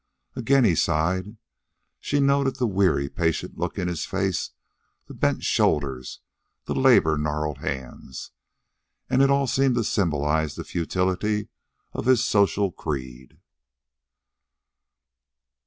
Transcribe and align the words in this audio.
Again 0.35 0.63
he 0.63 0.73
sighed. 0.73 1.37
She 1.99 2.19
noted 2.19 2.55
the 2.55 2.65
weary, 2.65 3.07
patient 3.07 3.59
look 3.59 3.77
in 3.77 3.87
his 3.87 4.03
face, 4.03 4.49
the 5.05 5.13
bent 5.13 5.43
shoulders, 5.43 6.21
the 6.65 6.73
labor 6.73 7.19
gnarled 7.19 7.59
hands, 7.59 8.31
and 9.11 9.21
it 9.21 9.29
all 9.29 9.45
seemed 9.45 9.75
to 9.75 9.83
symbolize 9.83 10.55
the 10.55 10.63
futility 10.63 11.49
of 11.93 12.07
his 12.07 12.25
social 12.25 12.71
creed. 12.71 13.37